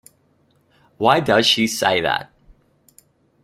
Why 0.97 1.19
does 1.19 1.45
she 1.45 1.67
say 1.67 2.01
that? 2.01 2.31